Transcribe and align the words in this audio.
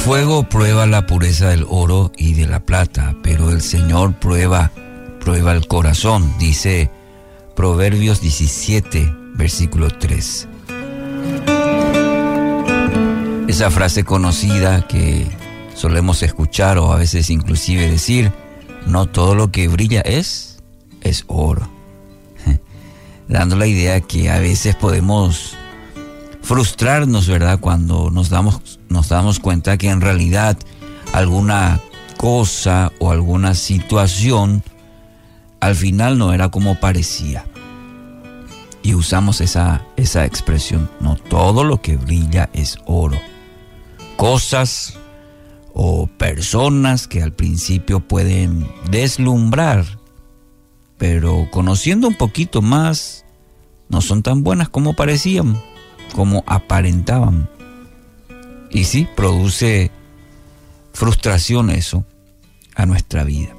fuego 0.00 0.44
prueba 0.44 0.86
la 0.86 1.06
pureza 1.06 1.50
del 1.50 1.66
oro 1.68 2.10
y 2.16 2.32
de 2.32 2.46
la 2.46 2.64
plata, 2.64 3.14
pero 3.22 3.50
el 3.50 3.60
Señor 3.60 4.14
prueba, 4.14 4.72
prueba 5.20 5.52
el 5.52 5.66
corazón, 5.66 6.32
dice 6.38 6.90
Proverbios 7.54 8.22
17, 8.22 9.14
versículo 9.34 9.90
3. 9.90 10.48
Esa 13.46 13.70
frase 13.70 14.04
conocida 14.04 14.86
que 14.88 15.26
solemos 15.74 16.22
escuchar 16.22 16.78
o 16.78 16.92
a 16.92 16.96
veces 16.96 17.28
inclusive 17.28 17.90
decir, 17.90 18.32
no 18.86 19.04
todo 19.06 19.34
lo 19.34 19.52
que 19.52 19.68
brilla 19.68 20.00
es, 20.00 20.62
es 21.02 21.24
oro. 21.26 21.70
Dando 23.28 23.54
la 23.54 23.66
idea 23.66 24.00
que 24.00 24.30
a 24.30 24.38
veces 24.38 24.76
podemos 24.76 25.56
frustrarnos, 26.40 27.28
¿verdad? 27.28 27.60
Cuando 27.60 28.10
nos 28.10 28.30
damos, 28.30 28.79
nos 28.90 29.08
damos 29.08 29.40
cuenta 29.40 29.78
que 29.78 29.88
en 29.88 30.02
realidad 30.02 30.58
alguna 31.14 31.80
cosa 32.18 32.92
o 32.98 33.10
alguna 33.10 33.54
situación 33.54 34.62
al 35.60 35.74
final 35.74 36.18
no 36.18 36.34
era 36.34 36.50
como 36.50 36.78
parecía. 36.78 37.46
Y 38.82 38.94
usamos 38.94 39.40
esa, 39.40 39.86
esa 39.96 40.26
expresión, 40.26 40.90
no 41.00 41.16
todo 41.16 41.64
lo 41.64 41.80
que 41.80 41.96
brilla 41.96 42.50
es 42.52 42.78
oro 42.84 43.18
cosas 44.20 44.98
o 45.72 46.06
personas 46.06 47.08
que 47.08 47.22
al 47.22 47.32
principio 47.32 48.00
pueden 48.00 48.70
deslumbrar, 48.90 49.98
pero 50.98 51.48
conociendo 51.50 52.06
un 52.06 52.16
poquito 52.16 52.60
más, 52.60 53.24
no 53.88 54.02
son 54.02 54.22
tan 54.22 54.44
buenas 54.44 54.68
como 54.68 54.92
parecían, 54.92 55.58
como 56.14 56.44
aparentaban. 56.46 57.48
Y 58.70 58.84
sí, 58.84 59.06
produce 59.16 59.90
frustración 60.92 61.70
eso 61.70 62.04
a 62.74 62.86
nuestra 62.86 63.24
vida. 63.24 63.54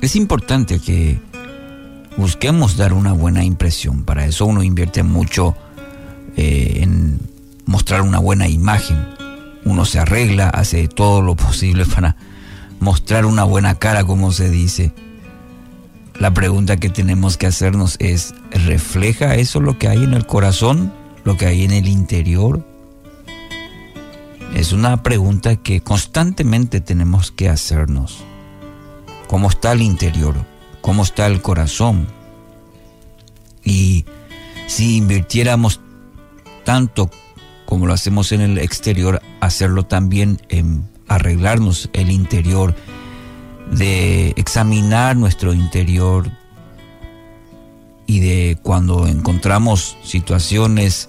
Es 0.00 0.16
importante 0.16 0.80
que 0.80 1.20
busquemos 2.16 2.76
dar 2.76 2.92
una 2.92 3.12
buena 3.12 3.44
impresión. 3.44 4.04
Para 4.04 4.26
eso 4.26 4.46
uno 4.46 4.62
invierte 4.62 5.02
mucho 5.02 5.54
eh, 6.36 6.78
en 6.80 7.20
mostrar 7.66 8.02
una 8.02 8.18
buena 8.18 8.48
imagen 8.48 9.12
uno 9.64 9.84
se 9.84 9.98
arregla, 9.98 10.48
hace 10.48 10.88
todo 10.88 11.22
lo 11.22 11.36
posible 11.36 11.86
para 11.86 12.16
mostrar 12.80 13.26
una 13.26 13.44
buena 13.44 13.76
cara, 13.76 14.04
como 14.04 14.32
se 14.32 14.50
dice. 14.50 14.92
La 16.18 16.34
pregunta 16.34 16.76
que 16.76 16.90
tenemos 16.90 17.36
que 17.36 17.46
hacernos 17.46 17.96
es, 17.98 18.34
¿refleja 18.50 19.34
eso 19.36 19.60
lo 19.60 19.78
que 19.78 19.88
hay 19.88 20.04
en 20.04 20.14
el 20.14 20.26
corazón, 20.26 20.92
lo 21.24 21.36
que 21.36 21.46
hay 21.46 21.64
en 21.64 21.72
el 21.72 21.88
interior? 21.88 22.66
Es 24.54 24.72
una 24.72 25.02
pregunta 25.02 25.56
que 25.56 25.80
constantemente 25.80 26.80
tenemos 26.80 27.32
que 27.32 27.48
hacernos. 27.48 28.22
¿Cómo 29.28 29.48
está 29.48 29.72
el 29.72 29.82
interior? 29.82 30.34
¿Cómo 30.80 31.02
está 31.02 31.26
el 31.26 31.40
corazón? 31.40 32.06
Y 33.64 34.04
si 34.66 34.96
invirtiéramos 34.96 35.80
tanto 36.64 37.10
como 37.72 37.86
lo 37.86 37.94
hacemos 37.94 38.32
en 38.32 38.42
el 38.42 38.58
exterior, 38.58 39.22
hacerlo 39.40 39.84
también 39.84 40.42
en 40.50 40.86
arreglarnos 41.08 41.88
el 41.94 42.10
interior, 42.10 42.74
de 43.70 44.34
examinar 44.36 45.16
nuestro 45.16 45.54
interior 45.54 46.30
y 48.06 48.20
de 48.20 48.58
cuando 48.62 49.06
encontramos 49.06 49.96
situaciones 50.02 51.08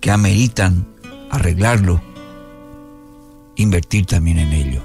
que 0.00 0.10
ameritan 0.10 0.86
arreglarlo, 1.30 2.02
invertir 3.56 4.06
también 4.06 4.38
en 4.38 4.52
ello. 4.52 4.82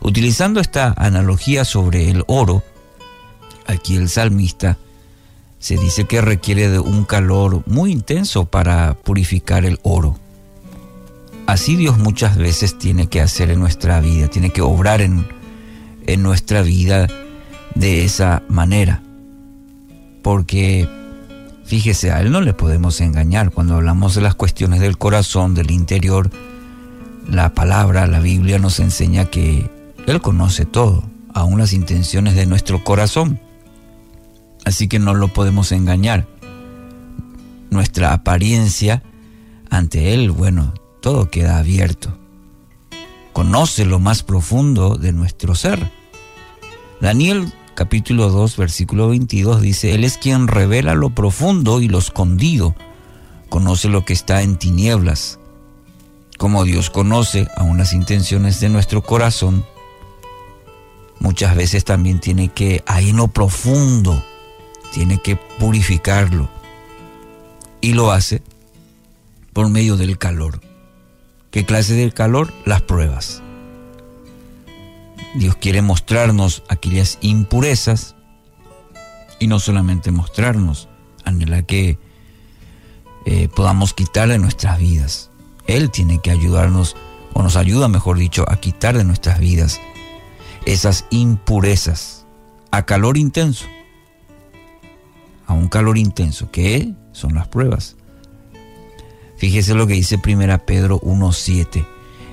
Utilizando 0.00 0.60
esta 0.60 0.94
analogía 0.96 1.64
sobre 1.64 2.10
el 2.10 2.24
oro, 2.28 2.62
aquí 3.66 3.96
el 3.96 4.08
salmista 4.08 4.78
se 5.58 5.76
dice 5.76 6.04
que 6.04 6.20
requiere 6.20 6.68
de 6.68 6.78
un 6.78 7.04
calor 7.04 7.62
muy 7.66 7.90
intenso 7.90 8.44
para 8.44 8.94
purificar 8.94 9.64
el 9.64 9.80
oro. 9.82 10.16
Así 11.46 11.76
Dios 11.76 11.98
muchas 11.98 12.36
veces 12.36 12.78
tiene 12.78 13.08
que 13.08 13.20
hacer 13.20 13.50
en 13.50 13.58
nuestra 13.58 14.00
vida, 14.00 14.28
tiene 14.28 14.50
que 14.50 14.60
obrar 14.60 15.00
en, 15.00 15.26
en 16.06 16.22
nuestra 16.22 16.62
vida 16.62 17.08
de 17.74 18.04
esa 18.04 18.42
manera. 18.48 19.02
Porque, 20.22 20.88
fíjese, 21.64 22.12
a 22.12 22.20
Él 22.20 22.30
no 22.30 22.40
le 22.40 22.52
podemos 22.52 23.00
engañar. 23.00 23.50
Cuando 23.50 23.76
hablamos 23.76 24.14
de 24.14 24.20
las 24.20 24.34
cuestiones 24.34 24.80
del 24.80 24.98
corazón, 24.98 25.54
del 25.54 25.70
interior, 25.70 26.30
la 27.28 27.52
palabra, 27.54 28.06
la 28.06 28.20
Biblia 28.20 28.58
nos 28.58 28.80
enseña 28.80 29.26
que 29.26 29.70
Él 30.06 30.20
conoce 30.20 30.64
todo, 30.64 31.04
aún 31.34 31.58
las 31.58 31.72
intenciones 31.72 32.34
de 32.34 32.46
nuestro 32.46 32.82
corazón. 32.82 33.40
Así 34.64 34.88
que 34.88 34.98
no 34.98 35.14
lo 35.14 35.28
podemos 35.28 35.72
engañar. 35.72 36.26
Nuestra 37.70 38.12
apariencia 38.12 39.02
ante 39.70 40.14
Él, 40.14 40.30
bueno, 40.30 40.72
todo 41.00 41.30
queda 41.30 41.58
abierto. 41.58 42.16
Conoce 43.32 43.84
lo 43.84 43.98
más 43.98 44.22
profundo 44.22 44.96
de 44.96 45.12
nuestro 45.12 45.54
ser. 45.54 45.90
Daniel 47.00 47.52
capítulo 47.74 48.30
2 48.30 48.56
versículo 48.56 49.08
22 49.10 49.60
dice, 49.60 49.94
Él 49.94 50.02
es 50.02 50.18
quien 50.18 50.48
revela 50.48 50.94
lo 50.94 51.10
profundo 51.10 51.80
y 51.80 51.88
lo 51.88 51.98
escondido, 51.98 52.74
conoce 53.48 53.88
lo 53.88 54.04
que 54.04 54.14
está 54.14 54.42
en 54.42 54.56
tinieblas. 54.56 55.37
Como 56.38 56.64
Dios 56.64 56.88
conoce 56.88 57.48
aún 57.56 57.78
las 57.78 57.92
intenciones 57.92 58.60
de 58.60 58.68
nuestro 58.68 59.02
corazón, 59.02 59.66
muchas 61.18 61.56
veces 61.56 61.84
también 61.84 62.20
tiene 62.20 62.48
que, 62.48 62.84
ahí 62.86 63.10
en 63.10 63.16
lo 63.16 63.26
profundo, 63.26 64.24
tiene 64.92 65.20
que 65.20 65.34
purificarlo. 65.34 66.48
Y 67.80 67.92
lo 67.92 68.12
hace 68.12 68.40
por 69.52 69.68
medio 69.68 69.96
del 69.96 70.16
calor. 70.16 70.60
¿Qué 71.50 71.66
clase 71.66 71.94
de 71.94 72.12
calor? 72.12 72.52
Las 72.64 72.82
pruebas. 72.82 73.42
Dios 75.34 75.56
quiere 75.56 75.82
mostrarnos 75.82 76.62
aquellas 76.68 77.18
impurezas 77.20 78.14
y 79.40 79.48
no 79.48 79.58
solamente 79.58 80.12
mostrarnos, 80.12 80.88
anhela 81.24 81.64
que 81.64 81.98
eh, 83.26 83.48
podamos 83.48 83.92
quitar 83.92 84.28
de 84.28 84.38
nuestras 84.38 84.78
vidas. 84.78 85.27
Él 85.68 85.90
tiene 85.92 86.20
que 86.20 86.32
ayudarnos, 86.32 86.96
o 87.34 87.42
nos 87.42 87.54
ayuda, 87.54 87.86
mejor 87.86 88.18
dicho, 88.18 88.44
a 88.48 88.56
quitar 88.56 88.98
de 88.98 89.04
nuestras 89.04 89.38
vidas 89.38 89.80
esas 90.66 91.04
impurezas 91.10 92.26
a 92.72 92.84
calor 92.84 93.16
intenso 93.16 93.66
a 95.48 95.54
un 95.54 95.68
calor 95.68 95.98
intenso. 95.98 96.50
¿Qué 96.52 96.92
son 97.12 97.34
las 97.34 97.48
pruebas? 97.48 97.96
Fíjese 99.38 99.74
lo 99.74 99.86
que 99.86 99.94
dice 99.94 100.20
1 100.24 100.66
Pedro 100.66 101.00
1.7. 101.00 101.86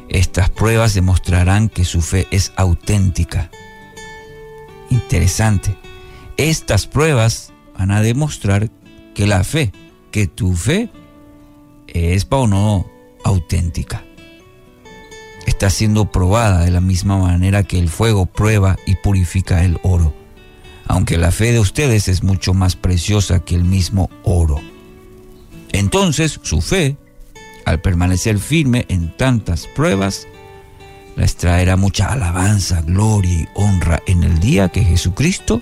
Estas 0.10 0.50
pruebas 0.50 0.94
demostrarán 0.94 1.70
que 1.70 1.86
su 1.86 2.02
fe 2.02 2.28
es 2.30 2.52
auténtica. 2.58 3.50
Interesante. 4.92 5.76
Estas 6.38 6.86
pruebas 6.86 7.54
van 7.78 7.92
a 7.92 8.02
demostrar 8.02 8.70
que 9.14 9.26
la 9.26 9.44
fe, 9.44 9.72
que 10.12 10.28
tu 10.28 10.54
fe 10.54 10.90
es 11.88 12.26
para 12.26 12.44
o 12.44 12.48
no 12.48 12.95
auténtica. 13.26 14.06
Está 15.46 15.70
siendo 15.70 16.10
probada 16.12 16.64
de 16.64 16.72
la 16.72 16.82
misma 16.82 17.18
manera 17.18 17.64
que 17.64 17.78
el 17.78 17.90
fuego 17.90 18.26
prueba 18.26 18.78
y 18.86 18.96
purifica 18.96 19.66
el 19.66 19.78
oro 19.84 20.14
aunque 20.88 21.18
la 21.18 21.32
fe 21.32 21.52
de 21.52 21.60
ustedes 21.60 22.08
es 22.08 22.24
mucho 22.24 22.54
más 22.54 22.76
preciosa 22.76 23.40
que 23.40 23.56
el 23.56 23.64
mismo 23.64 24.10
oro. 24.24 24.62
Entonces 25.72 26.40
su 26.44 26.62
fe, 26.62 26.98
al 27.66 27.82
permanecer 27.82 28.40
firme 28.40 28.86
en 28.88 29.16
tantas 29.16 29.68
pruebas, 29.68 30.28
les 31.16 31.36
traerá 31.38 31.78
mucha 31.78 32.08
alabanza, 32.08 32.82
gloria 32.82 33.42
y 33.42 33.48
honra 33.56 34.02
en 34.06 34.24
el 34.24 34.40
día 34.40 34.70
que 34.70 34.84
Jesucristo 34.84 35.62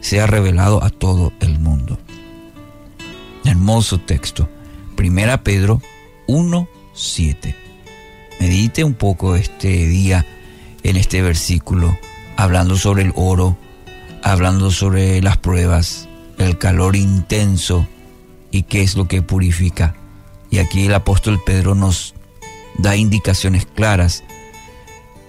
sea 0.00 0.26
revelado 0.26 0.82
a 0.82 0.90
todo 0.90 1.32
el 1.40 1.58
mundo. 1.58 1.98
Hermoso 3.44 3.98
texto. 3.98 4.48
Primera 4.96 5.42
Pedro 5.42 5.80
1.7. 7.02 7.54
Medite 8.40 8.84
un 8.84 8.94
poco 8.94 9.36
este 9.36 9.86
día 9.86 10.24
en 10.82 10.96
este 10.96 11.22
versículo, 11.22 11.98
hablando 12.36 12.76
sobre 12.76 13.02
el 13.02 13.12
oro, 13.14 13.56
hablando 14.22 14.70
sobre 14.70 15.20
las 15.20 15.36
pruebas, 15.36 16.08
el 16.38 16.58
calor 16.58 16.96
intenso 16.96 17.86
y 18.50 18.62
qué 18.62 18.82
es 18.82 18.96
lo 18.96 19.08
que 19.08 19.22
purifica. 19.22 19.94
Y 20.50 20.58
aquí 20.58 20.86
el 20.86 20.94
apóstol 20.94 21.40
Pedro 21.44 21.74
nos 21.74 22.14
da 22.78 22.96
indicaciones 22.96 23.66
claras 23.66 24.24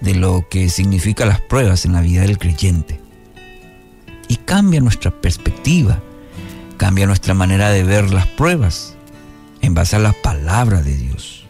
de 0.01 0.15
lo 0.15 0.47
que 0.49 0.69
significan 0.69 1.29
las 1.29 1.41
pruebas 1.41 1.85
en 1.85 1.93
la 1.93 2.01
vida 2.01 2.21
del 2.21 2.37
creyente. 2.37 2.99
Y 4.27 4.37
cambia 4.37 4.81
nuestra 4.81 5.11
perspectiva, 5.11 6.01
cambia 6.77 7.05
nuestra 7.05 7.33
manera 7.33 7.69
de 7.69 7.83
ver 7.83 8.11
las 8.11 8.27
pruebas 8.27 8.95
en 9.61 9.73
base 9.73 9.95
a 9.95 9.99
la 9.99 10.13
palabra 10.13 10.81
de 10.81 10.97
Dios. 10.97 11.42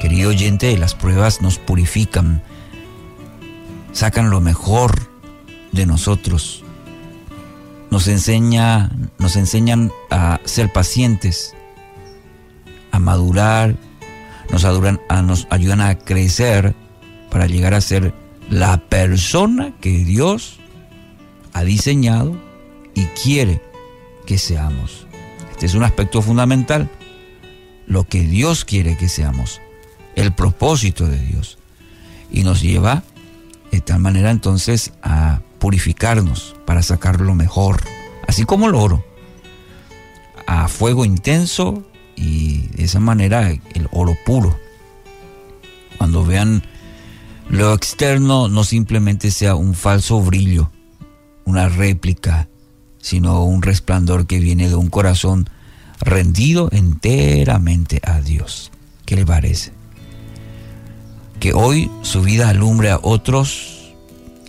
Querido 0.00 0.30
oyente, 0.30 0.76
las 0.78 0.94
pruebas 0.94 1.42
nos 1.42 1.58
purifican, 1.58 2.42
sacan 3.92 4.30
lo 4.30 4.40
mejor 4.40 5.10
de 5.72 5.86
nosotros, 5.86 6.64
nos, 7.90 8.06
enseña, 8.06 8.90
nos 9.18 9.34
enseñan 9.34 9.90
a 10.10 10.40
ser 10.44 10.72
pacientes, 10.72 11.54
a 12.92 13.00
madurar, 13.00 13.74
nos, 14.52 14.64
nos 15.24 15.46
ayudan 15.50 15.80
a 15.80 15.98
crecer 15.98 16.76
para 17.30 17.46
llegar 17.46 17.74
a 17.74 17.80
ser 17.80 18.14
la 18.50 18.78
persona 18.78 19.74
que 19.80 19.90
Dios 20.04 20.60
ha 21.52 21.64
diseñado 21.64 22.36
y 22.94 23.04
quiere 23.06 23.60
que 24.26 24.38
seamos. 24.38 25.06
Este 25.50 25.66
es 25.66 25.74
un 25.74 25.82
aspecto 25.82 26.22
fundamental, 26.22 26.88
lo 27.86 28.04
que 28.04 28.20
Dios 28.20 28.64
quiere 28.64 28.96
que 28.96 29.08
seamos, 29.08 29.60
el 30.18 30.32
propósito 30.32 31.06
de 31.06 31.18
Dios. 31.18 31.58
Y 32.30 32.42
nos 32.42 32.60
lleva 32.60 33.04
de 33.70 33.80
tal 33.80 34.00
manera 34.00 34.30
entonces 34.30 34.92
a 35.02 35.40
purificarnos 35.58 36.56
para 36.66 36.82
sacar 36.82 37.20
lo 37.20 37.34
mejor, 37.34 37.82
así 38.26 38.44
como 38.44 38.66
el 38.66 38.74
oro, 38.74 39.04
a 40.46 40.68
fuego 40.68 41.04
intenso 41.04 41.84
y 42.16 42.66
de 42.68 42.84
esa 42.84 43.00
manera 43.00 43.50
el 43.50 43.88
oro 43.92 44.16
puro. 44.26 44.58
Cuando 45.98 46.24
vean 46.24 46.64
lo 47.48 47.72
externo 47.72 48.48
no 48.48 48.64
simplemente 48.64 49.30
sea 49.30 49.54
un 49.54 49.74
falso 49.74 50.20
brillo, 50.20 50.70
una 51.44 51.68
réplica, 51.68 52.48
sino 53.00 53.44
un 53.44 53.62
resplandor 53.62 54.26
que 54.26 54.38
viene 54.38 54.68
de 54.68 54.74
un 54.74 54.90
corazón 54.90 55.48
rendido 56.00 56.68
enteramente 56.72 58.00
a 58.04 58.20
Dios. 58.20 58.70
¿Qué 59.04 59.16
le 59.16 59.24
parece? 59.24 59.77
Que 61.40 61.52
hoy 61.52 61.90
su 62.02 62.22
vida 62.22 62.48
alumbre 62.48 62.90
a 62.90 62.98
otros 63.00 63.94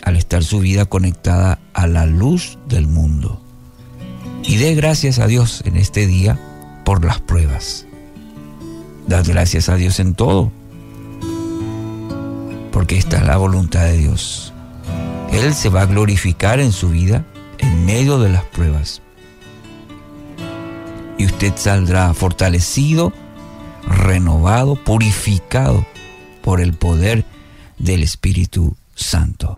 al 0.03 0.15
estar 0.15 0.43
su 0.43 0.59
vida 0.59 0.85
conectada 0.85 1.59
a 1.73 1.85
la 1.85 2.07
luz 2.07 2.57
del 2.67 2.87
mundo. 2.87 3.39
Y 4.43 4.57
dé 4.57 4.73
gracias 4.73 5.19
a 5.19 5.27
Dios 5.27 5.61
en 5.65 5.77
este 5.77 6.07
día 6.07 6.39
por 6.85 7.05
las 7.05 7.19
pruebas. 7.19 7.85
Dad 9.07 9.25
gracias 9.27 9.69
a 9.69 9.75
Dios 9.75 9.99
en 9.99 10.15
todo, 10.15 10.51
porque 12.71 12.97
esta 12.97 13.17
es 13.17 13.23
la 13.23 13.37
voluntad 13.37 13.83
de 13.85 13.97
Dios. 13.97 14.53
Él 15.31 15.53
se 15.53 15.69
va 15.69 15.81
a 15.81 15.85
glorificar 15.85 16.59
en 16.59 16.71
su 16.71 16.89
vida 16.89 17.25
en 17.59 17.85
medio 17.85 18.17
de 18.19 18.29
las 18.29 18.43
pruebas. 18.45 19.01
Y 21.19 21.25
usted 21.25 21.53
saldrá 21.55 22.13
fortalecido, 22.13 23.13
renovado, 23.87 24.75
purificado 24.75 25.85
por 26.41 26.61
el 26.61 26.73
poder 26.73 27.25
del 27.77 28.03
Espíritu 28.03 28.75
Santo. 28.95 29.57